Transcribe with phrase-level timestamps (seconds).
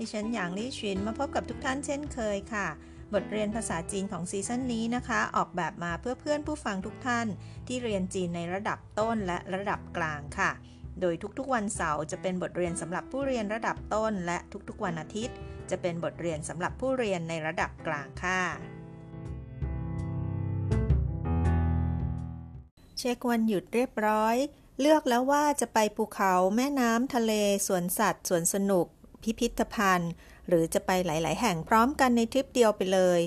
[0.00, 2.68] ดิฉันหยางลี่ชินมาพบกับทุกท่านเช่นเคยค่ะ
[3.14, 7.26] บทเรียนภาษาจีนของซีซั่นนี้นะคะ ออกแบบมาเพื่อเพื่อนผู้ฟังทุกท่าน
[7.66, 10.50] ที่เรียนจีนในระดับต้นและระดับกลางค่ะ
[11.00, 15.36] โดยทุกๆวันเสาร์จะเป็นบทเรียนสำหรับผู้เรียนระดับต้น และทุกๆวันอาทิตย์
[15.70, 18.42] จะเป็นบทเรียนสำหรับผู้เรียนในระดับกลางค่ะ
[22.98, 24.36] เช็ควันหยุดเรียบร้อย
[24.80, 27.32] เลือกแล้วว่าจะไปภูเขาแม่น้ำทะเล
[27.66, 28.88] สวนสัตว์ สวนสนุก
[29.22, 30.12] พิพิธภัณฑ์
[30.48, 33.20] หรือจะไปหลาย ๆ แห่งพร้อมกันในทริปเดียวไปเลย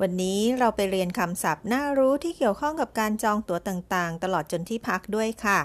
[0.00, 5.60] วันนี้เราไปเรียนคำศัพท์น่ารู้ที่เกี่ยวข้องกับการจองตั๋วต่างๆ ตลอดจนที่พักด้วยค่ะ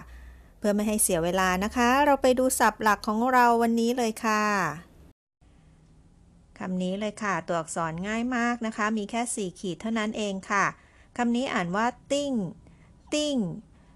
[0.57, 4.43] เพื่อไม่ให้เสียเวลานะคะ เราไปดูศัพท์หลักของเราวันนี้เลยค่ะ
[6.59, 10.66] คำนี้เลยค่ะ ตัวอักษรง่ายมากนะคะ มีแค่ 4 ขีดเท่านั้นเองค่ะ
[11.17, 12.33] คำนี้อ่านว่าติ้ง
[13.13, 13.38] 订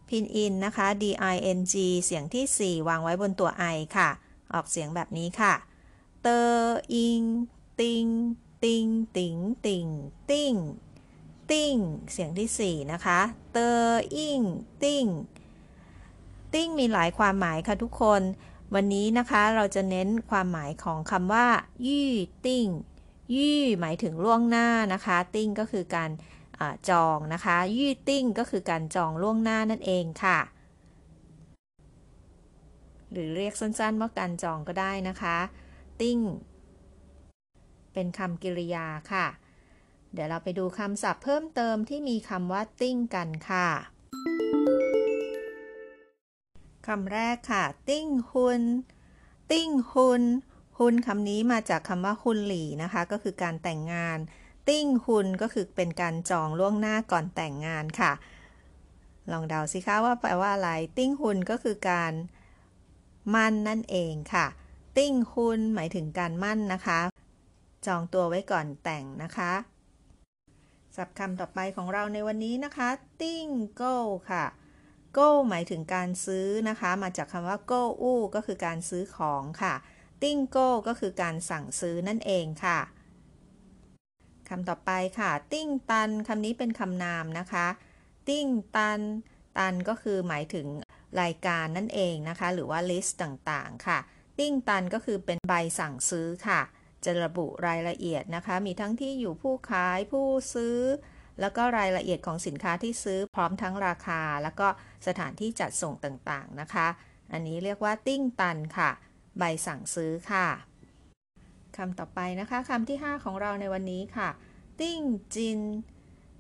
[0.10, 4.10] พินอินนะคะ d i n g เสียงที่ 4 วางไว้บนตัว i ค่ะ
[4.54, 5.54] ออกเสียงแบบนี้ค่ะ
[6.24, 6.40] เตอ
[6.94, 7.22] อิง
[7.80, 8.06] 订
[8.64, 8.86] 订
[9.18, 9.88] 订 订
[10.30, 10.56] 订
[11.52, 11.76] 订
[12.12, 13.20] เสียงที่ 4 นะคะ
[13.54, 13.70] เตอ
[14.16, 14.42] อิง
[14.84, 15.06] 订
[16.54, 18.22] 订 มีหลายความหมายค่ะทุกคน
[18.74, 21.48] วันนี้นะคะเราจะเน้นความหมายของคำว่า
[21.88, 22.68] 预订
[23.36, 26.10] 预 หมายถึงล่วงหน้านะคะ ติ้งก็คือการ
[26.60, 30.40] อจองนะคะ 预订 ก็คือการจองล่วงหน้านั่นเองค่ะ
[33.12, 35.38] หรือเรียกสั้นๆว่าการจองก็ได้นะคะ
[36.02, 36.20] 订
[37.94, 39.28] เป็นคำกริยาค่ะ
[40.14, 43.70] เดี๋ยวเราไปดูคำศัพท์เพิ่มเติมที่มีคำว่า 订 กันค่ะ
[46.88, 48.64] คำแรกค่ะ 订婚
[49.52, 50.24] 订婚
[50.78, 54.18] 婚 คำนี้มาจากคำว่า 婚礼 นะคะ ก็คือการแต่งงาน
[54.68, 58.12] 订婚 ก็คือเป็นการจองล่วงหน้าก่อนแต่งงานค่ะ
[59.32, 62.14] ลองเดาสิคะว่าแปลว่าอะไร ติ้งฮุนก็คือการ
[63.34, 64.46] มั่นนั่นเองค่ะ
[64.98, 67.00] ติ้งฮุนหมายถึงการมั่นนะคะ
[67.86, 69.52] จองตัวไว้ก่อนแต่งนะคะ
[70.96, 72.90] ศัพท์คำต่อไปของเราในวันนี้นะคะ
[73.22, 73.98] ติ้งโก้
[74.32, 74.46] ค่ะ
[75.18, 79.74] go หมายถึงการซื้อนะคะ มาจากคำว่า go อู้ก็คือการซื้อของค่ะ
[80.24, 82.80] ติ้ง go ก็คือการสั่งซื้อนั่นเองค่ะ
[84.50, 87.68] คำต่อไปค่ะ 订单 คำนี้เป็นคำนามนะคะ
[88.28, 89.02] 订单
[89.58, 90.68] 单 ก็คือหมายถึง
[91.22, 94.00] รายการนั่นเองนะคะ หรือว่า list ต่างๆ ค่ะ
[94.40, 96.62] 订单 ก็คือเป็นใบสั่งซื้อค่ะ
[97.04, 100.80] จะระบุรายละเอียดนะคะ มีทั้งที่อยู่ผู้ขายผู้ซื้อ
[101.42, 104.68] แล้วก็รายละเอียดของสินค้าที่ซื้อพร้อมทั้งราคา แล้วก็
[105.08, 106.88] สถานที่จัดส่งต่างๆนะคะ
[107.32, 108.90] อันนี้เรียกว่า 订单 ค่ะ
[109.38, 110.48] ใบสั่งซื้อค่ะ
[111.78, 114.30] คำต่อไปนะคะคำที่ 5 ของเราในวันนี้ค่ะ
[114.82, 115.02] 订
[115.36, 115.60] 金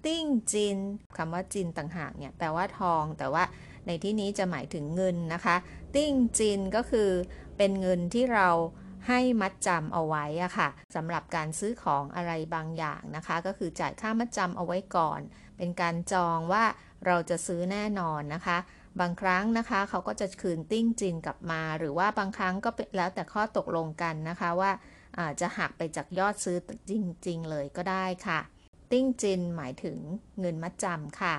[0.06, 0.78] 订金
[1.18, 3.44] คำว่า 金 ต่างหากเนี่ยแปลว่าทองแต่ว่า
[3.88, 5.56] ในที่นี้จะหมายถึงเงินนะคะ
[5.96, 7.09] 订金 ก็คือ
[7.58, 8.50] เป็นเงินที่เรา
[9.08, 15.20] ให้มัดจำเอาไว้อะค่ะสำหรับการซื้อของอะไรบางอย่างนะคะ ก็คือจ่ายค่ามัดจำเอาไว้ก่อน
[15.58, 16.64] เป็นการจองว่า
[17.06, 18.58] เราจะซื้อแน่นอนนะคะ
[19.00, 24.72] บางครั้งนะคะเขาก็จะคืน 订金 กลับมา หรือว่าบางครั้งก็แล้วแต่ข้อตกลงกันนะคะว่า
[25.42, 26.58] จะหักไปจากยอดซื้อ
[26.90, 26.92] จ
[27.28, 28.40] ริง ๆ เลยก็ได้ค่ะ
[28.92, 29.98] 订金 หมายถึง
[30.40, 31.36] เงินมัดจำค่ะ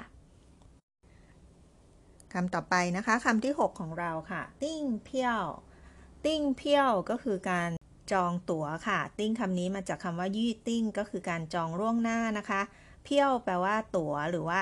[2.33, 7.71] คำต่อไปนะคะคำที่ 6 ของเราค่ะ 订票 订票 ก็คือการ
[8.13, 12.61] จองตั๋วค่ะ 订 คำนี้มาจากคำว่า 预订 ก็คือการจองล่วงหน้านะคะ
[13.05, 14.59] 票 แปลว่าตั๋วหรือว่า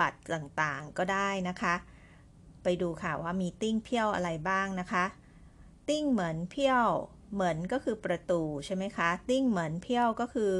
[0.00, 1.74] บัตรต่างๆก็ได้นะคะ
[2.62, 5.04] ไปดูค่ะว่ามี 订票 อะไรบ้างนะคะ
[5.88, 10.52] 订门票 门 ก็คือประตูใช่ไหมคะ 订门票 ก็คือ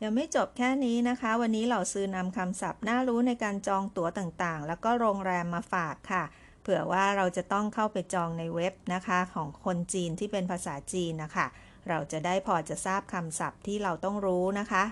[0.01, 6.23] ยังไม่จบแค่นี้นะคะ วันนี้เราซื้อนำคำศัพท์น่ารู้ในการจองตั๋วต่างๆ แล้วก็โรงแรมมาฝากค่ะ
[6.61, 11.47] เผื่อว่าเราจะต้องเข้าไปจองในเว็บนะคะ ของคนจีนที่เป็นภาษาจีนนะคะ
[11.89, 14.83] เราจะได้พอจะทราบคำศัพท์ที่เราต้องรู้นะคะ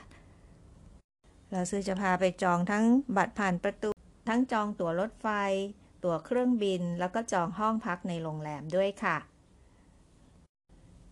[1.52, 2.86] เราซื้อจะพาไปจองทั้ง
[3.18, 3.90] บัตรผ่านประตู
[4.30, 5.28] ทั้งจองตั๋วรถไฟ
[6.04, 9.18] ตั๋วเครื่องบิน แล้วก็จองห้องพักในโรงแรมด้วยค่ะ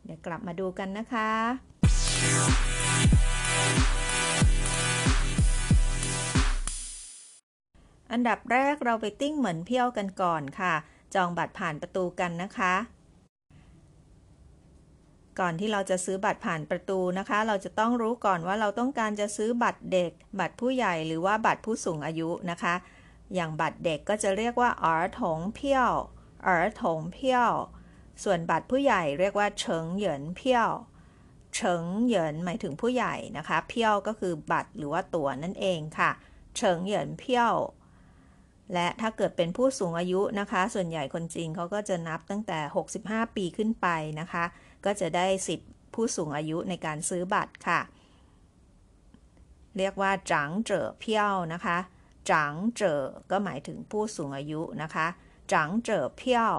[0.03, 1.29] เดี๋ยวกลับมาดูกันนะคะ
[8.11, 10.73] อันดับแรกเราไปติ้งเหมือนเพี้ยวกันก่อนค่ะ
[11.15, 12.73] จองบัตรผ่านประตูกันนะคะ
[15.39, 22.75] ก่อนที่เราจะซื้อบัตรผ่านประตูนะคะ เราจะต้องรู้ก่อนว่าเราต้องการจะซื้อบัตรเด็ก บัตรผู้ใหญ่หรือว่าบัตรผู้สูงอายุนะคะ
[23.33, 25.91] อย่างบัตรเด็กก็จะเรียกว่าอ๋อถงเพี้ยว
[26.45, 27.51] อ๋อถงเพี้ยว
[28.23, 30.69] ส่วนบัตรผู้ใหญ่เรียกว่าเฉิงเหยินเพี้ยว
[31.55, 36.11] เฉิงเหยินหมายถึงผู้ใหญ่นะคะเพี้ยวก็คือบัตรหรือว่าตั๋วนั่นเองค่ะ
[36.57, 37.53] เฉิงเหยินเพี้ยว
[38.73, 42.59] และถ้าเกิดเป็นผู้สูงอายุนะคะ ส่วนใหญ่คนจีนเขาก็จะนับตั้งแต่
[42.97, 43.87] 65 ปีขึ้นไป
[44.19, 44.45] นะคะ
[44.85, 47.79] ก็จะได้สิทธิ์ผู้สูงอายุในการซื้อบัตรค่ะ
[49.77, 51.77] เรียกว่าจังเจ๋อเพี้ยวนะคะ
[52.31, 53.01] จังเจ๋อ
[53.31, 55.07] ก็หมายถึงผู้สูงอายุนะคะ
[55.53, 56.53] จังเจ๋อเพี้ยว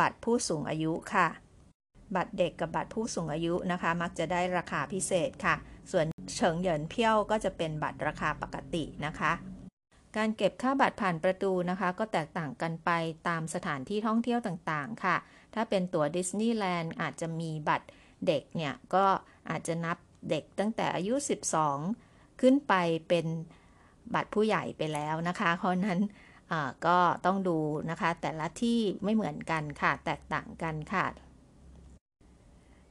[0.00, 1.28] บัตรผู้สูงอายุค่ะ
[2.16, 5.54] บัตรเด็กกับบัตรผู้สูงอายุนะคะ มักจะได้ราคาพิเศษค่ะ
[5.90, 6.06] ส่วน
[6.36, 9.32] เฉิงเหยินเพี้ยวก็จะเป็นบัตรราคาปกตินะคะ
[10.16, 12.90] การเก็บค่าบัตรผ่านประตูนะคะ ก็แตกต่างกันไป
[13.28, 15.16] ตามสถานที่ท่องเที่ยวต่างๆ ค่ะ
[15.54, 17.88] ถ้าเป็นตั๋วดิสนีย์แลนด์อาจจะมีบัตร
[18.26, 19.06] เด็กเนี่ย ก็
[19.50, 19.98] อาจจะนับ
[20.30, 21.14] เด็กตั้งแต่อายุ
[21.78, 22.74] 12 ขึ้นไป
[23.08, 23.26] เป็น
[24.14, 26.00] บัตรผู้ใหญ่ไปแล้วนะคะ เพราะนั้น
[26.86, 27.58] ก็ต้องดู
[27.90, 31.06] นะคะ แต่ละที่ไม่เหมือนกันค่ะ แตกต่างกันค่ะ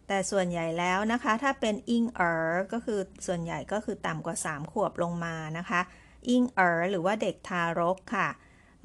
[0.08, 5.82] แต่ส่วนใหญ่แล้วนะคะ ถ้าเป็นอิงเอ๋อก็คือส่วนใหญ่ก็คือต่ำกว่า 3 ขวบลงมานะคะ
[6.30, 8.28] อิงเอ๋อหรือว่าเด็กทารกค่ะ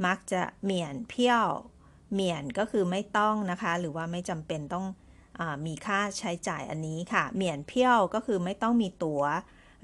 [0.07, 1.49] มักจะเหมียนเพี้ยว
[2.13, 4.87] เหมียนก็คือไม่ต้องนะคะ หรือว่าไม่จำเป็นต้อง
[5.41, 9.25] อมีค่าใช้จ่ายอันนี้ค่ะ เหมียนเพี้ยวก็คือไม่ต้องมีตัว๋ว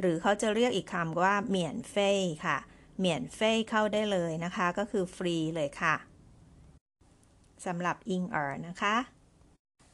[0.01, 2.11] หรือเขาจะเรียกอีกคำว่าเหมียนเฟ่
[2.47, 2.59] ค่ะ
[2.99, 5.95] เหมียนเฟ่เข้าได้เลยนะคะ ก็คือฟรีเลยค่ะ
[7.67, 8.97] สำหรับอิงเอ๋อนะคะ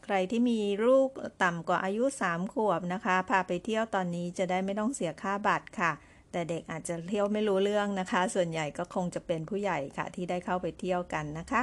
[0.05, 1.09] ใครที่มีลูก
[1.43, 5.93] ต่ำกว่าอายุ 3 ขวบนะคะ พาไปเที่ยวตอนนี้จะได้ไม่ต้องเสียค่าบัตรค่ะ
[6.33, 11.63] แต่เด็กอาจจะเที่ยวไม่รู้เรื่องนะคะ ส่วนใหญ่ก็คงจะเป็นผู้ใหญ่ค่ะที่ได้เข้าไปเที่ยวกันนะคะ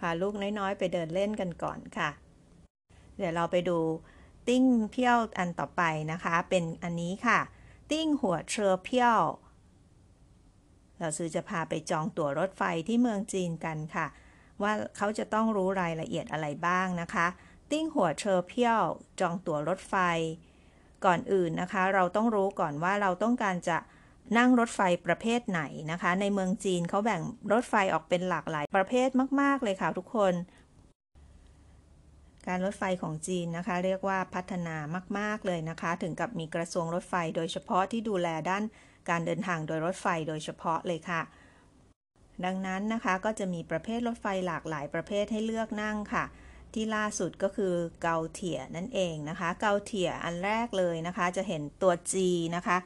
[0.00, 2.10] พาลูกน้อยๆ ไปเดินเล่นกันก่อนค่ะ
[3.16, 3.78] เดี๋ยวเราไปดู
[4.48, 7.38] ติ้งเพี้ยวอันต่อไปนะคะ เป็นอันนี้ค่ะ
[7.90, 9.20] ติ้งหัวเชอเพี้ยว
[10.98, 14.06] เราซื้อจะพาไปจองตั๋วรถไฟที่เมืองจีนกันค่ะ
[14.62, 17.26] ว่าเขาจะต้องรู้รายละเอียดอะไรบ้างนะคะ
[17.70, 18.82] ติ้งหัวเชอเพี้ยว
[19.20, 19.94] จองตั๋วรถไฟ
[21.04, 23.78] ก่อนอื่นนะคะ เราต้องรู้ก่อนว่าเราต้องการจะ
[24.38, 29.08] นั่งรถไฟประเภทไหนนะคะ ในเมืองจีนเขาแบ่งรถไฟออกเป็นหลากหลายประเภท
[29.40, 30.34] มาก ๆ เลยค่ะทุกคน
[32.46, 34.76] การรถไฟของจีนนะคะ เรียกว่าพัฒนา
[35.18, 38.64] มาก ๆ เลยนะคะ ถึงกับมีกระทรวงรถไฟโดยเฉพาะที่ดูแลด้าน
[39.08, 41.22] การเดินทางโดยรถไฟโดยเฉพาะเลยค่ะ
[42.44, 46.24] ดังนั้นนะคะก็จะมีประเภทรถไฟหลากหลายประเภทให้เลือกนั่งค่ะ
[46.74, 52.14] ที่ล่าสุดก็คือเกาเทียนั่นเองนะคะ เกาเทียอันแรกเลยนะคะ จะเห็นตัว G
[52.56, 52.76] นะคะ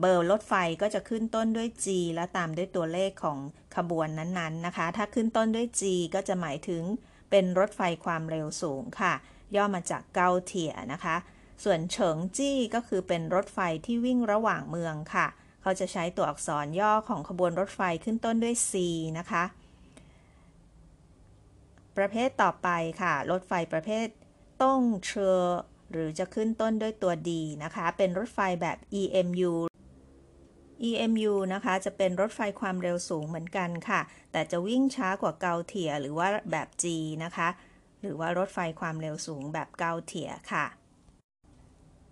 [0.00, 3.38] เบอร์รถไฟก็จะขึ้นต้นด้วย G แล้วตามด้วยตัวเลขของ
[3.76, 5.82] ขบวนนั้นๆนะคะ ถ้าขึ้นต้นด้วย G
[6.14, 6.82] ก็จะหมายถึง
[7.30, 9.14] เป็นรถไฟความเร็วสูงค่ะ
[9.56, 11.16] ย่อมาจากเกาเทียนะคะ
[11.64, 15.26] ส่วนเฉิงจี้ก็คือเป็นรถไฟที่วิ่งระหว่างเมืองค่ะ
[15.62, 18.72] เขาจะใช้ตัวอักษรย่อของขบวนรถไฟขึ้นต้นด้วย C
[19.18, 19.44] นะคะ
[21.96, 22.68] ประเภทต่อไป
[23.02, 24.06] ค่ะ รถไฟประเภท
[24.62, 25.38] ต้งเชอ
[25.92, 27.30] หรือจะขึ้นต้นด้วยตัว D
[27.64, 29.52] นะคะ เป็นรถไฟแบบ EMU
[30.88, 34.00] EMU นะคะจะเป็นรถไฟความเร็วสูงเหมือนกันค่ะ
[34.32, 36.84] แต่จะวิ่งช้ากว่าเกาเทียหรือว่าแบบ G
[37.24, 37.48] นะคะ
[38.00, 40.66] หรือว่ารถไฟความเร็วสูงแบบเกาเทียค่ะ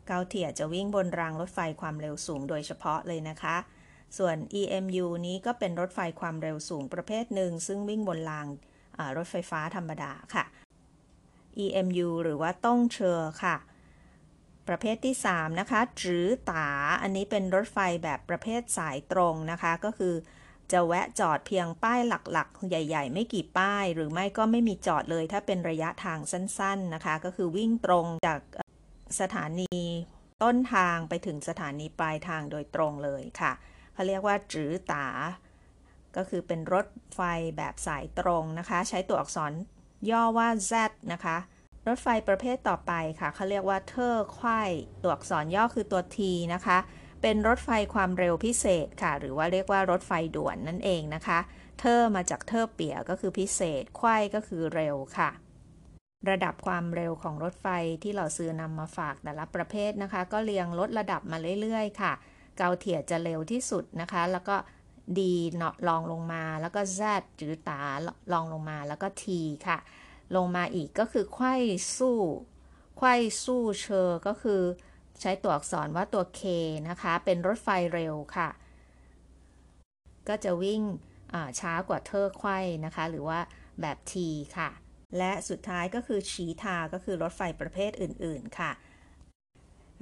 [0.06, 3.56] เกาเทียจะวิ่งบนรางรถไฟความเร็วสูงโดยเฉพาะเลยนะคะ
[4.18, 8.47] ส่วน EMU นี้ก็เป็นรถไฟความเร็วสูงประเภทหนึ่ง ซึ่งวิ่งบนราง
[9.16, 10.45] รถไฟฟ้าธรรมดาค่ะ
[11.65, 13.57] EMU หรือว่าต้งเชอค่ะ
[14.69, 16.69] ประเภทที่ 3 นะคะจือตา
[17.03, 20.15] อันนี้เป็นรถไฟแบบประเภทสายตรงนะคะ ก็คือ
[20.73, 28.41] จะแวะจอดเพียงป้ายหลักๆ ใหญ่ ๆ ไม่กี่ป้าย หรือไม่ก็ไม่มีจอดเลย ถ้าเป็นระยะทางสั้น ๆนะคะ ก็คือวิ่งตรงจาก
[29.21, 29.77] สถานี
[30.43, 33.53] ต้นทางไปถึงสถานีปลายทางโดยตรงเลยค่ะ
[33.93, 35.07] เขาเรียกว่าจือตา
[36.17, 37.21] ก็คือเป็นรถไฟ
[37.57, 39.53] แบบสายตรงนะคะ ใช้ตัวอักษร
[40.11, 40.73] ย่อว่า Z
[41.12, 41.37] นะคะ
[41.87, 44.71] รถไฟประเภทต่อไปค่ะเขาเรียกว่า特快
[45.03, 46.19] ตัวอักษรย่อคือตัว T
[46.55, 46.79] นะคะ
[47.23, 51.38] เป็นรถไฟความเร็วพิเศษค่ะ หรือว่าเรียกว่ารถไฟด่วนนั่นเองนะคะ
[51.81, 55.31] 特 มาจาก 特别 ก็คือพิเศษ 快 ก็คือเร็วค่ะ
[56.31, 57.67] ระดับความเร็วของรถไฟ
[58.03, 62.12] ที่ 老师 นำมาฝากแต่ละประเภทนะคะ ก็เรียงลดระดับมาเรื่อยๆ ค่ะ
[62.57, 64.57] เกาเทียจะเร็วที่สุดนะคะ แล้วก็
[65.21, 67.01] ดีเนาะลองลงมาแล้วก็ Z
[67.37, 67.83] หรือตา
[68.33, 69.25] ลองลงมาแล้วก็ T
[69.67, 69.79] ค่ะ
[70.37, 71.55] ลงมาอีกก็คือไข้
[71.97, 72.21] สู้
[72.99, 74.63] ไข้สู้เชอก็คือ
[75.21, 76.43] ใช้ตัวอักษรว่าตัว K
[76.89, 78.49] นะคะ เป็นรถไฟเร็วค่ะ
[80.29, 80.83] ก็จะวิ่ง
[81.61, 83.41] ช้ากว่าเทอร์ไข้นะคะ หรือว่า
[83.81, 84.15] แบบ T
[84.57, 84.71] ค่ะ
[85.19, 88.71] และสุดท้ายก็คือชีทาก็คือรถไฟประเภทอื่นๆค่ะ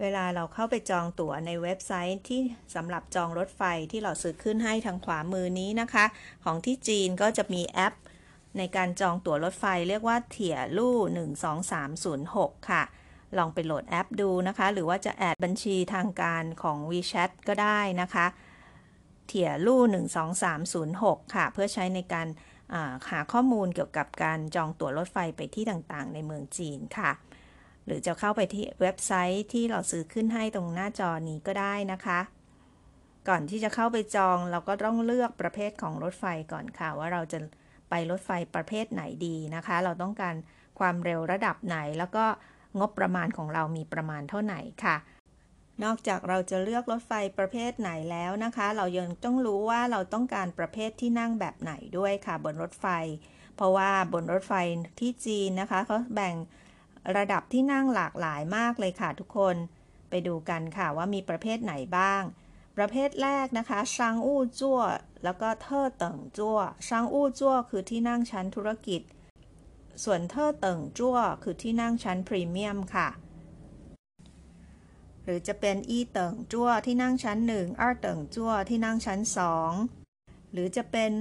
[0.01, 2.41] เวลาเราเข้าไปจองตั๋วในเว็บไซต์ที่
[2.75, 6.05] สำหรับจองรถไฟที่เราซื้อขึ้นให้ทางขวามือนี้นะคะ
[6.45, 7.95] ของที่จีนก็จะมีแอป
[8.59, 10.97] ในการจองตั๋วรถไฟเรียกว่าเถี่ยลู่
[12.23, 12.83] 12306 ค่ะ
[13.39, 18.27] ลองไปโหลดแอปดูนะคะ หรือว่าจะแอดบัญชีทางการของ WeChat ก็ได้นะคะ
[19.27, 19.81] เถี่ยลู่
[20.59, 22.29] 12306 ค่ะ เพื่อใช้ในการ
[23.11, 27.11] หาข้อมูลเกี่ยวกับการจองตั๋วรถไฟไปที่ต่างๆ ในเมืองจีนค่ะ
[27.87, 32.21] หรือจะเข้าไปที่เว็บไซต์ที่เราซื้อขึ้นให้ตรงหน้าจอนี้ก็ได้นะคะ
[33.29, 37.39] ก่อนที่จะเข้าไปจองเราก็ต้องเลือกประเภทของรถไฟก่อนค่ะ ว่าเราจะ
[37.91, 40.35] ไปรถไฟประเภทไหนดีนะคะ เราต้องการ
[40.79, 42.25] ความเร็วระดับไหน แล้วก็
[42.81, 44.97] งบประมาณของเรามีประมาณเท่าไหร่ค่ะ
[45.85, 52.87] นอกจากเราจะเลือกรถไฟประเภทไหนแล้วนะคะ เรายังต้องรู้ว่าเราต้องการประเภทที่นั่งแบบไหนด้วยค่ะ บนรถไฟ
[53.57, 54.55] เพราะว่าบนรถไฟ
[55.01, 56.35] ที่จีนนะคะเขาแบ่ง
[57.17, 59.57] ระดับที่นั่งหลากหลายมากเลยค่ะทุกคน
[60.11, 62.23] ไปดูกันค่ะว่ามีประเภทไหนบ้าง
[62.77, 64.81] ประเภทแรกนะคะช่างอู้จั่ว
[65.25, 66.59] แล้วก็เทอเติ่งจั่ว
[66.89, 69.01] ช่างอู้จั่วคือที่นั่งชั้นธุรกิจ
[70.05, 73.09] ส่วนเทอเติ่งจั่วคือที่นั่งชั้นพรีเมียมค่ะ
[75.25, 79.73] หรือจะเป็นอีเติ่งจั่วที่นั่งชั้นหนึ่งอาเติ่งจั่วที่นั่งชั้นสอง
[80.53, 81.13] หรือจะเป็น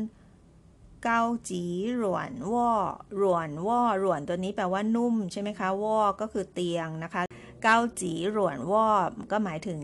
[1.04, 1.64] เกาจี
[1.98, 2.70] หลวนว่อ
[3.18, 7.22] หลวนว่อหลวนตัวนี้แปลว่านุ่มใช่ไหมคะว่อก็คือเตียงนะคะ
[7.64, 8.86] เกาจีหลวนว่อ
[9.32, 9.80] ก็หมายถึง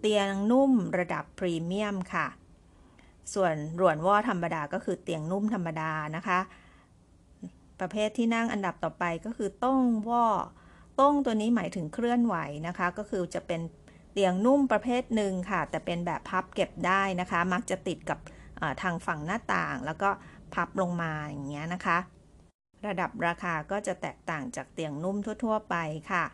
[0.00, 2.26] เตียงนุ่มระดับพรีเมียมค่ะ
[3.34, 6.38] ส่วนหลวนว่าธรรมดาก็คือเตียงนุ่มธรรมดานะคะ
[7.80, 10.26] ประเภทที่นั่งอันดับต่อไปก็คือต้งว่า
[11.00, 13.60] ต้งตัวนี้หมายถึงเคลื่อนไหวนะคะ ก็คือจะเป็น
[14.12, 18.18] เตียงนุ่มประเภทหนึ่งค่ะ แต่เป็นแบบพับเก็บได้นะคะ มักจะติดกับ
[18.82, 20.10] ทางฝั่งหน้าต่าง แล้วก็
[20.54, 21.98] พับลงมาอย่างเงี้ยนะคะ
[22.86, 25.76] ระดับราคาก็จะแตกต่างจากเตียงนุ่มทั่ว ๆ ไป
[26.10, 26.24] ค่ะ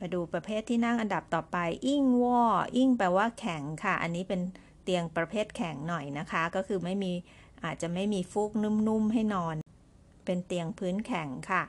[0.00, 1.56] มาดูประเภทที่นั่งอันดับต่อไป
[1.86, 2.42] อิ่งวอ
[2.76, 4.40] อิ่งแปลว่าแข็งค่ะ อันนี้เป็น
[4.82, 7.12] เตียงประเภทแข็งหน่อยนะคะ ก็คือไม่มี
[7.64, 9.56] อาจจะไม่มีฟูกนุ่มๆให้นอน
[10.24, 11.62] เป็นเตียงพื้นแข็งค่ะ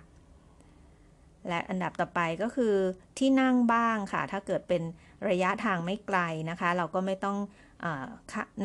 [1.47, 2.75] และอันดับต่อไปก็คือ
[3.17, 4.81] ที่นั่งบ้างค่ะ ถ้าเกิดเป็น
[5.29, 7.37] ระยะทางไม่ไกลนะคะ เราก็ไม่ต้อง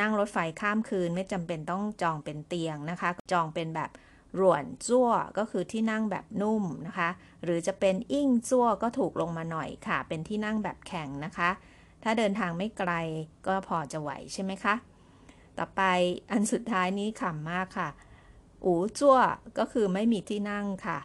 [0.01, 3.91] นั่งรถไฟข้ามคืนไม่จำเป็นต้องจองเป็นเตียงนะคะ จองเป็นแบบ
[4.37, 7.11] หลวนจั่วก็คือที่นั่งแบบนุ่มนะคะ
[7.45, 11.51] หรือจะเป็นอิ่งจั่วก็ถูกลงมาหน่อยค่ะ เป็นที่นั่งแบบแข็งนะคะ
[12.03, 12.93] ถ้าเดินทางไม่ไกล
[13.47, 14.75] ก็พอจะไหวใช่ไหมคะ
[15.59, 15.83] ต่อไป
[16.31, 17.89] อันสุดท้ายนี้ขำมากค่ะ
[18.65, 19.19] อูจั่ว
[19.59, 20.99] ก็คือไม่มีที่นั่งค่ะ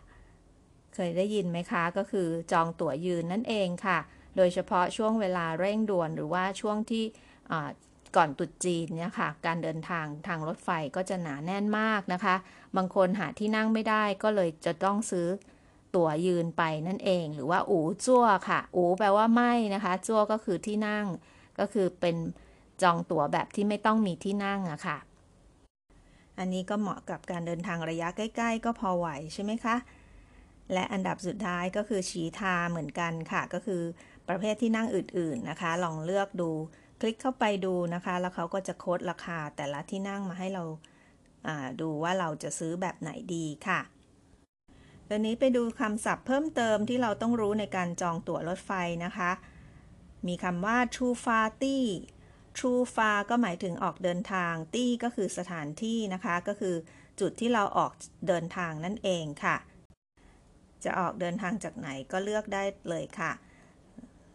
[0.96, 4.00] เคยได้ยินไหมคะ ก็คือจองตั๋วยืนนั่นเองค่ะ
[4.38, 7.04] โดยเฉพาะช่วงเวลาเร่งด่วนหรือว่าช่วงที่
[8.16, 12.36] ก่อนตุดจีนเนี่ยค่ะ การเดินทางทางรถไฟก็จะหนาแน่นมากนะคะ
[12.78, 15.28] บางคนหาที่นั่งไม่ได้ก็เลยจะต้องซื้อ
[15.96, 21.06] ตั๋วยืนไปนั่นเอง หรือว่าอูจั่วค่ะ อูแปลว่าไม่นะคะจั่วก็คือที่นั่ง
[21.60, 22.16] ก็คือเป็น
[22.82, 24.98] จองตั๋วแบบที่ไม่ต้องมีที่นั่งอะค่ะ
[26.38, 29.76] อันนี้ก็เหมาะกับการเดินทางระยะใกล้ ๆ ก็พอไหวใช่ไหมคะ
[30.74, 33.82] และอันดับสุดท้ายก็คือฉีทาเหมือนกันค่ะ ก็คือ
[34.30, 36.52] ประเภทที่นั่งอื่น ๆนะคะ ลองเลือกดู
[37.00, 40.64] คลิกเข้าไปดูนะคะ แล้วเขาก็จะโค้ดราคาแต่ละที่นั่งมาให้เรา
[41.82, 43.80] ดูว่าเราจะซื้อแบบไหนดีค่ะ
[45.10, 48.72] ตอนนี้ไปดูคำศัพท์เพิ่มเติมที่เราต้องรู้ในการจองตั๋วรถไฟ
[49.06, 49.32] นะคะ
[50.28, 51.86] มีคำว่า true far ตี้
[52.58, 56.76] true far ก็หมายถึงออกเดินทาง ตี้ก็คือสถานที่นะคะ ก็คือ
[57.20, 57.92] จุดที่เราออก
[58.28, 59.58] เดินทางนั่นเองค่ะ
[60.84, 63.32] จะออกเดินทางจากไหนก็เลือกได้เลยค่ะ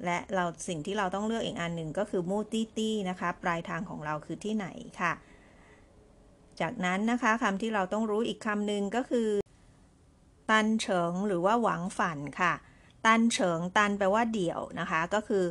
[0.04, 4.66] และเราสิ่งที่เราต้องเลือกอีกอันหนึ่งก็คือมูตี้ตี้นะคะ ปลายทางของเราคือที่ไหน
[5.00, 5.12] ค่ะ
[6.60, 9.28] จากนั้นนะคะคำที่เราต้องรู้อีกคำหนึ่งก็คือ
[10.50, 12.52] ตันเฉิงหรือว่าหวังฝันค่ะ
[13.06, 15.44] ตันเฉิงตันแปลว่าเดี่ยวนะคะ ก็คือ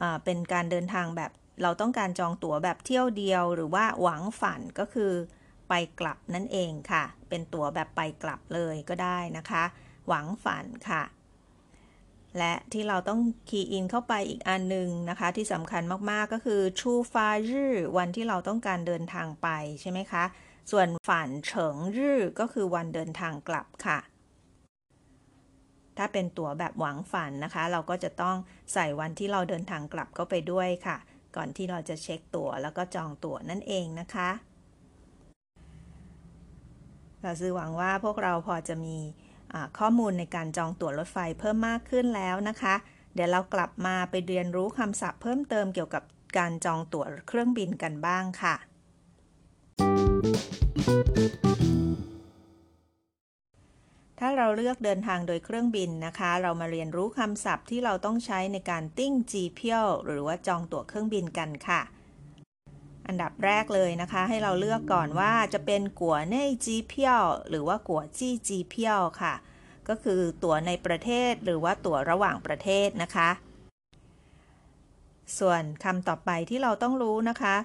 [0.00, 1.30] อเป็นการเดินทางแบบ
[1.62, 5.12] เราต้องการจองตั๋วแบบเที่ยวเดียว หรือว่าหวังฝันก็คือ
[5.68, 9.64] ไปกลับนั่นเองค่ะ เป็นตั๋วแบบไปกลับเลยก็ได้นะคะ
[10.08, 11.02] หวังฝันค่ะ
[12.38, 19.48] และที่เราต้องคีย์อินเข้าไปอีกอันหนึ่งนะคะ ที่สำคัญมากๆก็คือชูฟารื่วันที่เราต้องการเดินทางไป
[19.80, 20.24] ใช่ไหมคะ
[20.70, 23.98] ส่วนฝันเฉิงรื่ก็คือวันเดินทางกลับค่ะ
[25.98, 28.36] ถ้าเป็นตั๋วแบบหวังฝันนะคะ เราก็จะต้อง
[28.72, 30.96] ใส่วันที่เราเดินทางกลับเข้าไปด้วยค่ะ
[31.36, 34.30] ก่อนที่เราจะเช็คตั๋วแล้วก็จองตั๋วนั่นเองนะคะ
[37.22, 38.96] เราซื้อหวังว่าพวกเราพอจะมี
[39.78, 42.74] ข้อมูลในการจองตั๋วรถไฟเพิ่มมากขึ้นแล้วนะคะ
[43.14, 46.02] เดี๋ยวเรากลับมาไปเรียนรู้คำศัพท์เพิ่มเติมเกี่ยวกับ
[46.38, 48.54] การจองตั๋วเครื่องบินกันบ้างค่ะ
[54.20, 61.80] ถ้าเราเลือกเดินทางโดยเครื่องบินนะคะ เรามาเรียนรู้คำศัพท์ที่เราต้องใช้ในการติ้งจีเพียวหรือว่าจองตั๋วเครื่องบินกันค่ะ
[63.06, 69.34] อันดับแรกเลยนะคะ ให้เราเลือกก่อนว่าจะเป็นกัวเน่จีเพียวหรือว่ากัวจี้จีเพียวค่ะ
[69.88, 73.30] ก็คือตั๋วในประเทศหรือว่าตั๋วระหว่างประเทศนะคะ
[75.38, 77.56] ส่วนคำต่อไปที่เราต้องรู้นะคะ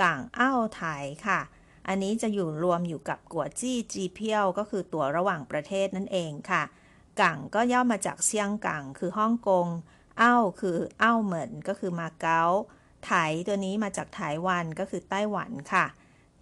[0.00, 0.82] ก่างอ้าวไถ
[1.26, 1.40] ค่ะ
[1.88, 6.62] อันนี้จะอยู่รวมอยู่กับกัวจี้จีเพียวก็คือตั๋วระหว่างประเทศนั่นเองค่ะ
[7.20, 9.66] กังก็ย่อมาจากเซียงกังคือฮ่องกง
[10.18, 12.42] เอ้าคือเอ้าเหมินก็คือมาเก๊า
[13.06, 13.12] ไถ
[13.46, 15.86] ตัวนี้มาจากไต้หวันก็คือไต้หวันค่ะ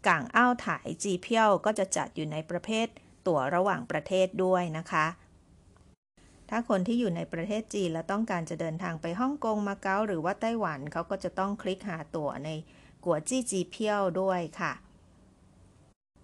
[0.07, 0.68] กังอ้าไถ
[1.03, 2.87] จีเพียวก็จะจัดอยู่ในประเภท
[3.27, 5.07] ตั๋วระหว่างประเทศด้วยนะคะ
[6.51, 12.51] ถ้าคนที่อยู่ในประเทศจีนแล้วต้องการจะเดินทางไปฮ่องกงมาเก๊าหรือว่าไต้หวันเขาก็จะต้องคลิกหาตั๋วใน
[13.05, 14.73] กัวจี้จีเพียวด้วยค่ะ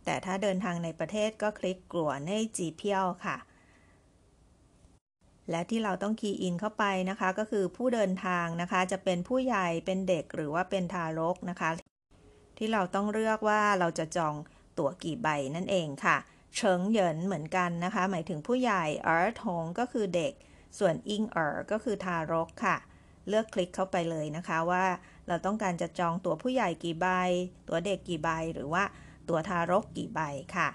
[0.05, 3.37] แต่ถ้าเดินทางในประเทศก็คลิกกลัวในจีเพียวค่ะ
[5.51, 11.71] และที่เราต้องคีย์อินเข้าไปนะคะ ก็คือผู้เดินทางนะคะ จะเป็นผู้ใหญ่เป็นเด็กหรือว่าเป็นทารกนะคะ
[12.59, 14.35] ที่เราต้องเลือกว่าเราจะจอง
[14.79, 16.17] ตั๋วกี่ใบนั่นเองค่ะ
[16.57, 20.33] เฉิงเหยินเหมือนกันนะคะ หมายถึงผู้ใหญ่เอ๋อทงก็คือเด็ก
[20.79, 22.77] ส่วนอิงเอ๋อก็คือทารกค่ะ
[23.29, 24.85] เลือกคลิกเข้าไปเลยนะคะว่า
[25.29, 27.07] เราต้องการจะจองตั๋วผู้ใหญ่กี่ใบ
[27.69, 28.85] ตั๋วเด็กกี่ใบ หรือว่า
[29.29, 30.21] ตั๋วทารกกี่ใบ
[30.57, 30.69] ค่ะ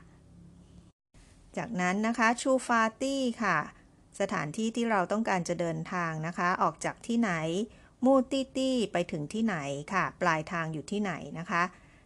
[1.58, 3.58] จากนั้นนะคะชูฟาตี้ค่ะ
[4.20, 7.32] สถานที่ที่เราต้องการจะเดินทางนะคะ ออกจากที่ไหน
[8.06, 9.58] มูตี้ตี้ไปถึงที่ไหน
[9.94, 11.64] ค่ะ ปลายทางอยู่ที่ไหนนะคะ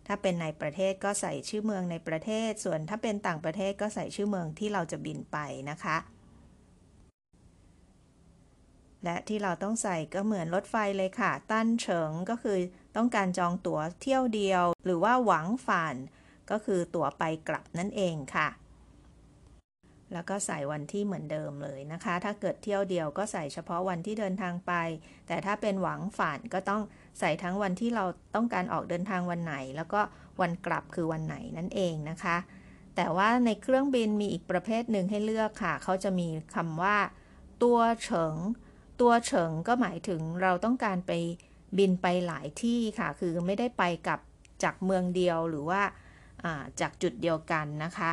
[0.07, 5.37] ถ้าเป็นในประเทศก็ใส่ชื่อเมืองในประเทศ ส่วนถ้าเป็นต่างประเทศก็ใส่ชื่อเมืองที่เราจะบินไป
[5.69, 5.97] นะคะ
[9.03, 12.57] และที่เราต้องใส่ก็เหมือนรถไฟเลยค่ะ ตั้นเฉิงก็คือ
[12.95, 15.95] ต้องการจองตั๋วเที่ยวเดียว หรือว่าหวังฝัน
[16.51, 18.47] ก็คือตั๋วไปกลับนั่นเองค่ะ
[20.13, 24.73] แล้วก็ใส่วันที่เหมือนเดิมเลยนะคะ ถ้าเกิดเที่ยวเดียวก็ใส่เฉพาะวันที่เดินทางไป
[25.27, 26.81] แต่ถ้าเป็นหวังฝันก็ต้อง
[27.19, 30.01] ใส่ทั้งวันที่เราต้องการออกเดินทางวันไหน แล้วก็
[30.41, 32.37] วันกลับคือวันไหนนั่นเองนะคะ
[32.95, 36.97] แต่ว่าในเครื่องบินมีอีกประเภทหนึ่งให้เลือกค่ะ เขาจะมีคำว่า
[37.63, 38.35] ตัวเฉิง
[39.01, 41.11] ตัวเฉิงก็หมายถึงเราต้องการไป
[41.77, 44.19] บินไปหลายที่ค่ะ คือไม่ได้ไปกับ
[44.63, 45.81] จากเมืองเดียวหรือว่า
[46.81, 48.11] จากจุดเดียวกันนะคะ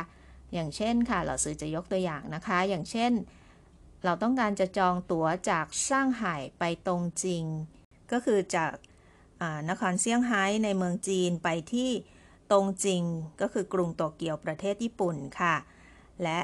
[0.53, 3.11] อย่างเช่นค่ะ เราซื้อจะยกตัวอย่างนะคะ อย่างเช่น
[4.05, 7.43] เราต้องการจะจองตั๋วจากซ่างไห่ไปตรงจริง
[8.11, 8.71] ก็คือจาก
[9.69, 11.89] นครเซี่ยงไฮ้ในเมืองจีนไปที่
[12.51, 13.01] ตรงจริง
[13.41, 15.55] ก็คือกรุงโตเกียวประเทศญี่ปุ่นค่ะ
[16.23, 16.39] และ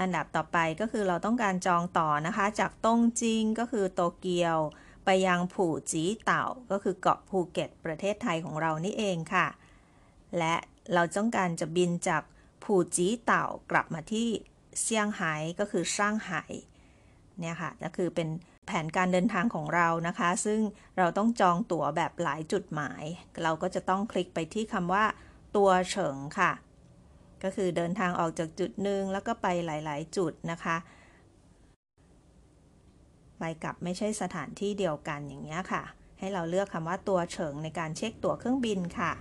[0.00, 4.58] อันดับต่อไปก็คือเราต้องการจองต่อนะคะ จากตรงจริงก็คือโตเกียว
[5.04, 9.46] ไปยังผู่จีเต่า ก็คือเกาะภูเก็ตประเทศไทยของเรานี่เองค่ะ
[10.38, 10.54] และ
[10.94, 12.22] เราต้องการจะบินจาก
[12.64, 14.28] ผู่จีเต่ากลับมาที่
[14.82, 16.42] เซี่ยงไฮ้ก็คือช่างไห่
[17.40, 18.28] เนี่ยค่ะก็คือเป็น
[18.66, 20.60] แผนการเดินทางของเรานะคะ ซึ่ง
[20.98, 23.04] เราต้องจองตั๋วแบบหลายจุดหมาย
[23.42, 25.04] เราก็จะต้องคลิกไปที่คำว่า
[25.56, 26.52] ตัวเฉิงค่ะ
[27.42, 30.76] ก็คือเดินทางออกจากจุดหนึ่งแล้วก็ไปหลาย ๆ จุดนะคะ
[33.38, 35.82] ไปกับไม่ใช่สถานที่เดียวกันอย่างเงี้ยค่ะ
[36.18, 39.12] ให้เราเลือกคำว่าตัวเฉิงในการเช็คตั๋วเครื่องบินค่ะ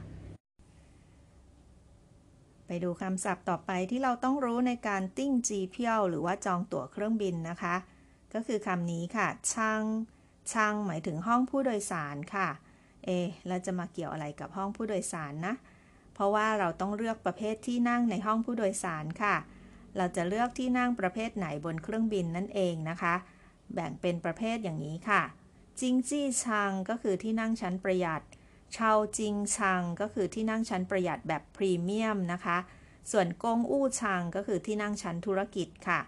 [2.73, 7.75] ไปดูคำศัพท์ต่อไปที่เราต้องรู้ในการติ้งจีเพียวหรือว่าจองตั๋วเครื่องบินนะคะ
[8.33, 9.83] ก็คือคำนี้ค่ะ ช่าง
[10.51, 12.49] ช่างหมายถึงห้องผู้โดยสารค่ะ
[13.05, 13.09] เอ
[13.47, 15.53] เราจะมาเกี่ยวอะไรกับห้องผู้โดยสารนะ
[16.13, 19.35] เพราะว่าเราต้องเลือกประเภทที่นั่งในห้องผู้โดยสารค่ะ
[19.97, 23.15] เราจะเลือกที่นั่งประเภทไหนบนเครื่องบินนั่นเองนะคะ
[23.73, 25.21] แบ่งเป็นประเภทอย่างนี้ค่ะ
[25.79, 28.21] จิงจี้ชังก็คือที่นั่งชั้นประหยัด
[28.77, 32.57] ชาจิงชังก็คือที่นั่งชั้นประหยัดแบบพรีเมียมนะคะ
[33.11, 36.01] ส่วนกงอู้ชังก็คือที่นั่งชั้นธุรกิจค่ะ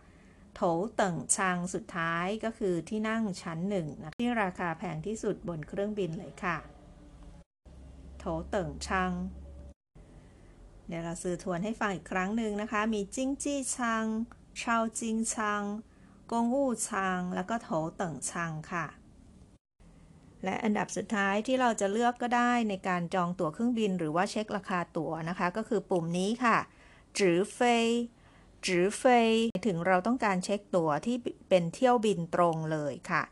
[0.56, 0.62] โถ
[0.95, 6.58] เติ่งชังสุดท้ายก็คือที่นั่งชั้นหนึ่งนะที่ราคาแพงที่สุดบนเครื่องบินเลยค่ะ
[8.19, 9.12] โถเติ่งชัง
[10.88, 14.06] เดี๋ยวเราสื่อทวนให้ฟังอีกครั้งหนึ่งนะคะ มีจิ้งจี้ชัง
[14.62, 15.63] ชาวจิงชัง
[16.32, 18.86] กงอู้ชัง แล้วก็โถเติ่งชังค่ะ
[20.43, 26.58] และอันดับสุดท้ายที่เราจะเลือกก็ได้ในการจองตั๋วเครื่องบิน หรือว่าเช็คราคาตั๋วนะคะ ก็คือปุ่มนี้ค่ะ
[27.19, 27.88] จือเฟย
[28.65, 29.32] จือเฟย
[29.65, 31.17] ถึงเราต้องการเช็คตั๋วที่
[31.49, 33.23] เป็นเที่ยวบินตรงเลยค่ะ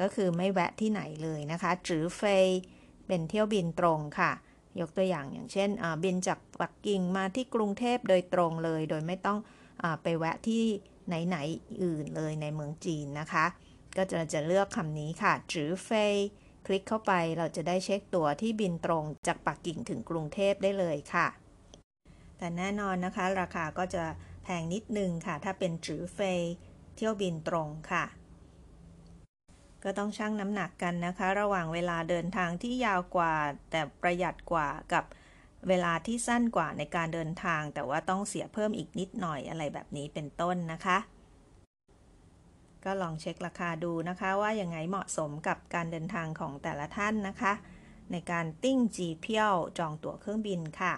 [0.00, 2.46] ก็คือไม่แวะที่ไหนเลยนะคะจือเฟย
[3.06, 4.32] เป็นเที่ยวบินตรงค่ะ
[4.80, 5.70] ยกตัวอย่างอย่างเช่น
[6.04, 9.38] บินจากปักกิ่งมาที่กรุงเทพโดยตรงเลย โดยไม่ต้อง
[9.82, 10.64] อไปแวะที่
[11.06, 13.46] ไหนๆอื่นเลยในเมืองจีนนะคะ
[13.96, 16.14] ก็จะจะเลือกคำนี้ค่ะจือเฟย
[16.66, 21.26] คลิกเข้าไปเราจะได้เช็คตั๋วที่บินตรงจากปักกิ่งถึงกรุงเทพได้เลยค่ะ
[22.38, 24.04] แต่แน่นอนนะคะ ราคาก็จะ
[24.44, 26.40] แพงนิดนึงค่ะ ถ้าเป็นจือเฟย
[26.96, 28.04] เที่ยวบินตรงค่ะ
[29.84, 33.34] ก็ต้องชั่งน้ำหนักกันนะคะ ระหว่างเวลาเดินทางที่ยาวกว่า
[33.70, 35.04] แต่ประหยัดกว่ากับ
[35.68, 40.98] เวลาที่สั้นกว่าในการเดินทาง แต่ว่าต้องเสียเพิ่มอีกนิดหน่อยอะไรแบบนี้เป็นต้นนะคะ
[42.86, 47.52] ก็ลองเช็คราคาดูนะคะว่ายังไงเหมาะสมกับการเดินทางของแต่ละท่านนะคะ
[48.12, 50.94] ในการติ้งจีเพียวจองตั๋วเครื่องบินค่ะ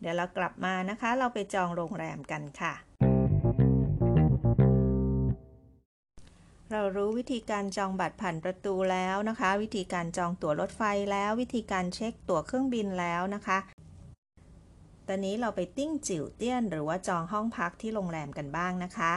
[0.00, 2.74] เดี๋ยวเรากลับมานะคะ เราไปจองโรงแรมกันค่ะ
[6.72, 13.58] เรารู้วิธีการจองบัตรผ่านประตูแล้วนะคะ วิธีการจองตั๋วรถไฟแล้ววิธีการเช็คตั๋วเครื่องบินแล้วนะคะ
[15.06, 19.12] ตอนนี้เราไปติ้งจิ๋วเตี้ยน หรือว่าจองห้องพักที่โรงแรมกันบ้างนะคะ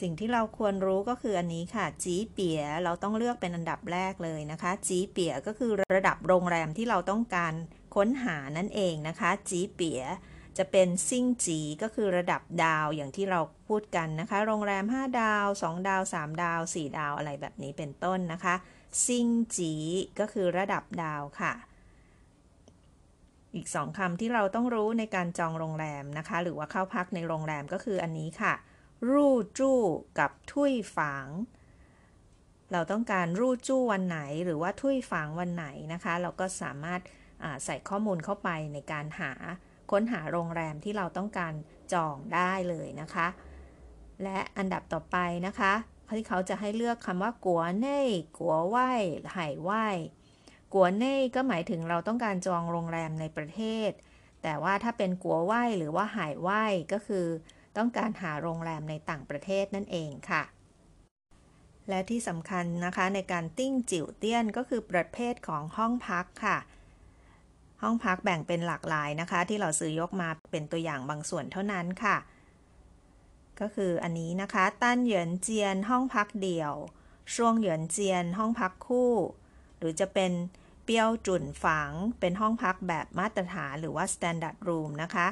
[0.00, 7.54] สิ่งที่เราควรรู้ก็คืออันนี้ค่ะ จีเปียเราต้องเลือกเป็นอันดับแรกเลยนะคะ จีเปียก็คือระดับโรงแรมที่เราต้องการ
[7.94, 10.02] ค้นหานั่นเองนะคะ จีเปีย
[10.58, 18.54] จะเป็นซิ่งจีก็คือระดับดาวอย่างที่เราพูดกันนะคะ โรงแรม 5 ดาว 2 ดาว 3 ดาว 4 ดาวอะไรแบบนี้เป็นต้นนะคะ
[19.06, 19.26] ซิ่ง
[19.56, 19.72] จี
[20.20, 21.52] ก็คือระดับดาวค่ะ
[23.54, 28.54] อีกสองคำที่เราต้องรู้ในการจองโรงแรมนะคะ หรือว่าเข้าพักในโรงแรมก็คืออันนี้ค่ะ
[29.10, 29.80] รูจู้
[30.18, 31.28] กับทุยฝาง
[32.72, 37.00] เราต้องการรูจู้วันไหนหรือว่าทุยฝางวันไหนนะคะ เราก็สามารถ
[37.64, 39.32] ใส่ข้อมูลเข้าไปในการหา
[39.90, 41.54] ค้นหาโรงแรมที่เราต้องการ
[41.92, 43.26] จองได้เลยนะคะ
[44.22, 45.72] และอันดับต่อไปนะคะ
[46.18, 48.02] ที่เขาจะให้เลือกคำว่ากัวเน่
[48.38, 48.76] กัวไหว
[49.32, 49.72] ไห่ไหว
[50.74, 53.90] กัวเน่ก็หมายถึงเราต้องการจองโรงแรมในประเทศ
[54.42, 56.50] แต่ว่าถ้าเป็นกัวไหวหรือว่าไห่ไหว
[56.92, 57.26] ก็คือ
[57.76, 60.42] ต้องการหาโรงแรมในต่างประเทศนั่นเองค่ะ
[61.88, 66.58] และที่สำคัญนะคะในการติ้งจิ๋วเตี้ยนก็คือประเภทของห้องพักค่ะ
[67.82, 72.16] ห้องพักแบ่งเป็นหลากหลายนะคะ ที่เราซื้อยกมาเป็นตัวอย่างบางส่วนเท่านั้นค่ะ
[73.60, 76.72] ก็คืออันนี้นะคะ单人间 ห้องพักเดี่ยว
[77.34, 79.12] 双人间 ห้องพักคู่
[79.78, 80.32] หรือจะเป็น
[80.84, 85.26] 标准房 เป็นห้องพักแบบมาตรฐานหรือว่า standard room นะคะ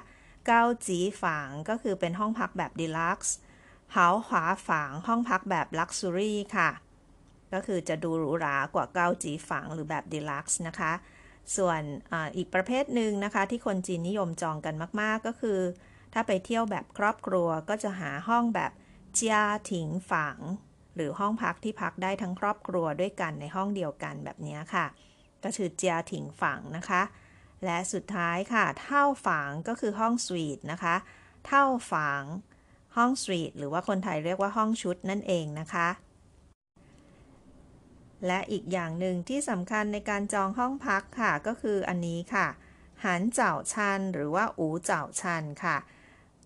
[0.47, 3.37] 高级房 ก็คือเป็นห้องพักแบบ deluxe 豪
[3.93, 6.71] 华房 ห้องพักแบบ luxury ค่ะ
[7.53, 10.93] ก็คือจะดูหรูหรากว่า高级房 หรือแบบ deluxe นะคะ
[11.57, 11.81] ส่วน
[12.13, 15.59] อีกประเภทหนึ่งนะคะ ที่คนจีนนิยมจองกันมาก ๆ ก็คือ
[16.13, 18.73] ถ้าไปเที่ยวแบบครอบครัวก็จะหาห้องแบบ
[19.15, 19.37] เจีย
[19.71, 20.39] ถิงฝาง
[20.97, 24.87] หรือห้องพักที่พักได้ทั้งครอบครัวด้วยกันในห้องเดียวกันแบบนี้ค่ะ
[25.45, 27.03] ก็คือเจียถิงฝางนะคะ
[27.65, 30.97] และสุดท้ายค่ะ เท่าฝางก็คือห้องสวีทนะคะ
[31.47, 32.23] เท่าฝาง
[32.97, 35.89] ห้องสวีทหรือว่าคนไทยเรียกว่าห้องชุดนั่นเองนะคะ
[38.27, 42.47] และอีกอย่างหนึ่งที่สำคัญในการจองห้องพักค่ะ ก็คืออันนี้ค่ะ
[43.05, 45.77] หันเจ้าชัน หรือว่าอูเจ้าชันค่ะ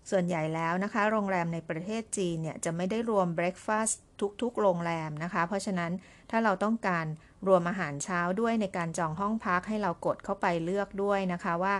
[0.09, 4.01] ส่วนใหญ่แล้วนะคะ โรงแรมในประเทศจีนเนี่ยจะไม่ได้รวมเบรคฟาสต์
[4.41, 5.91] ทุกๆ โรงแรมนะคะ เพราะฉะนั้น
[6.31, 7.05] ถ้าเราต้องการ
[7.47, 11.75] รวมอาหารเช้าด้วยในการจองห้องพักให้เรากดเข้าไปเลือกด้วยนะคะว่า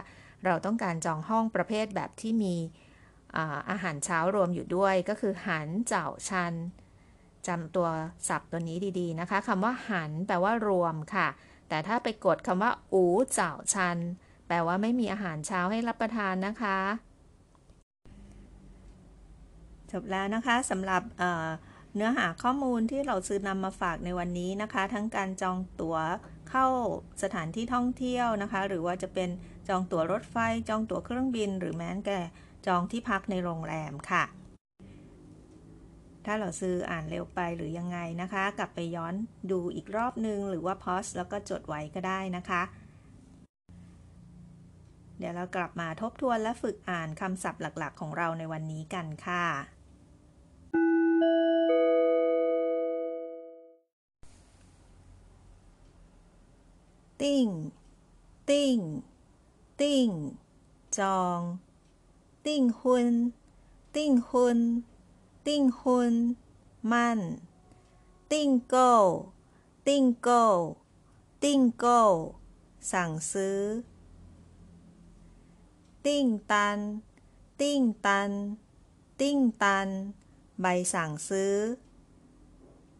[0.45, 2.55] เราต้องการจองห้องประเภทแบบที่มี
[3.35, 6.53] อาอาหารเช้ารวมอยู่ด้วยก็คือหันเจ้าชัน
[7.47, 7.87] จำตัว
[8.27, 11.27] ศัพท์ตัวนี้ดีๆนะคะคำว่าหันแปลว่ารวมค่ะ
[11.69, 13.97] แต่ถ้าไปกดคำว่าอูเจ้าชัน
[14.47, 16.77] แปลว่าไม่มีอาหารเช้าให้รับประทานนะคะ
[19.91, 21.01] จบแล้วนะคะสำหรับ
[21.95, 25.97] เนื้อหาข้อมูลที่เราซื้อนำมาฝากในวันนี้นะคะ ทั้งการจองตั๋ว
[26.49, 26.65] เข้า
[27.23, 29.29] สถานที่ท่องเที่ยวนะคะ หรือว่าจะเป็น
[29.69, 30.35] จองตั๋วรถไฟ
[30.69, 32.19] จองตั๋วเครื่องบิน หรือแม้แต่
[32.67, 34.23] จองที่พักในโรงแรมค่ะ
[36.25, 39.13] ถ้าเราซื้ออ่านเร็วไปหรือยังไงนะคะ กลับไปย้อน
[39.51, 42.61] ดูอีกรอบนึง หรือว่า pause แล้วก็จดไว้ก็ได้นะคะ
[45.17, 49.45] เดี๋ยวเรากลับมาทบทวนและฝึกอ่านคำศัพท์หลักๆ ของเราในวันนี้กันค่ะ
[50.73, 51.46] 订
[57.21, 57.47] 订
[58.49, 60.09] 订
[60.97, 61.39] จอง
[62.45, 63.13] 订婚
[63.95, 64.59] 订婚
[65.47, 66.13] ติ้งหุน
[66.91, 67.19] มั่น
[68.31, 68.91] ติ้งโก้
[69.87, 70.43] ติ้งโก้
[71.43, 72.01] ติ้งโก้
[72.91, 73.61] สั่งซื้อ
[76.05, 76.79] ติ้งตัน
[77.61, 78.31] ติ้งตัน
[79.19, 79.87] ติ้งตัน
[80.61, 81.55] ใบสั่งซื้อ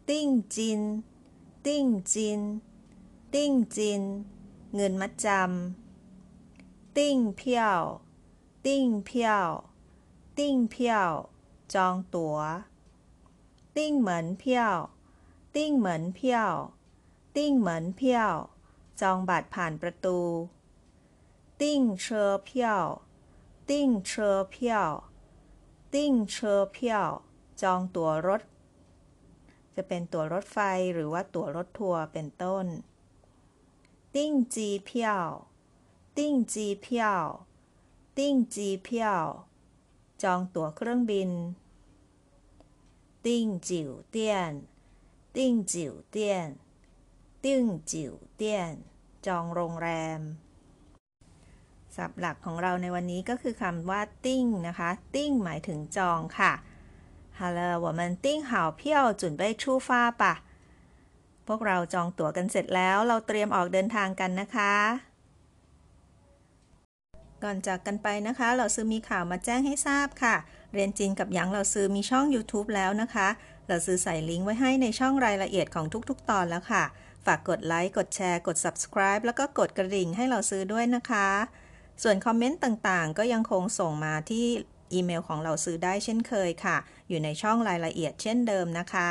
[0.08, 2.40] ติ้งจิน
[3.34, 4.02] ติ้งจิน
[4.74, 7.80] เงินมัดจำ ติ้งเพียว
[8.66, 9.48] ติ้งเพียว
[10.38, 11.10] ติ้งเพียว
[11.74, 12.38] จองตัว๋ว
[13.76, 14.76] ติ้งเหมือนเพียว
[15.56, 16.52] ติ้งเหมือนเพียว
[17.36, 18.34] ติ้งเหมือนเพียว
[19.00, 20.20] จองบัตรผ่านประตู
[21.60, 22.84] ติ้งเชอเพียว
[23.70, 24.90] ติ้งเชอเพียว
[25.94, 27.08] ติ้งเชอเพียว
[27.62, 28.42] จองตั๋วรถ
[29.74, 30.58] จะเป็นตั๋วรถไฟ
[30.94, 32.66] หรือว่าตั๋วรถทัวร์เป็นต้น
[34.15, 35.27] ติ้งจีเพียว
[36.17, 37.23] ติ้งจีเพียว
[38.17, 39.23] ติ้งจีเพียว
[40.23, 41.31] จองตั๋วเครื่องบิน
[43.25, 44.51] ติ้งจิ๋วเตี้ยน
[45.35, 46.49] ติ้งจิ๋วเตี้ยน
[47.43, 48.73] ติ้งจิ๋วเตี้ยน
[49.25, 50.21] จองโรงแรม
[51.95, 56.53] ศัพท์หลักของเราในวันนี้ก็คือคำว่า ติ้งนะคะ ติ้งหมายถึงจองค่ะ
[57.37, 60.23] 好了我们订好票准备出发吧
[61.48, 64.74] พวกเราจองตั๋วกันเสร็จแล้วเราเตรียมออกเดินทางกันนะคะ
[67.44, 70.36] ก่อนจากกันไปนะคะเราซื้อมีข่าวมาแจ้งให้ทราบค่ะ
[70.74, 73.28] เรียนจีนกับหยางเราซื้อมีช่อง YouTube แล้วนะคะ
[73.68, 76.84] เราซื้อใส่ลิงก์ไว้ให้ในช่องรายละเอียดของทุกๆ ตอนแล้วค่ะ
[77.26, 81.28] ฝากกดไลค์กดแชร์กด subscribe แล้วก็กดกระดิ่งให้เราซื้อด้วยนะคะ
[82.02, 84.46] ส่วนคอมเมนต์ต่างๆ ก็ยังคงส่งมาที่
[84.92, 86.76] อีเมลของเราซื้อได้เช่นเคยค่ะ
[87.08, 89.10] อยู่ในช่องรายละเอียดเช่นเดิมนะคะ